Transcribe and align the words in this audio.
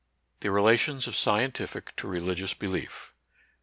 —THE 0.41 0.49
RELATIONS 0.49 1.07
OP 1.07 1.13
SCIEN 1.13 1.51
TIFIC 1.51 1.95
TO 1.95 2.07
RELIGIOUS 2.09 2.55
BELIEF. 2.55 3.11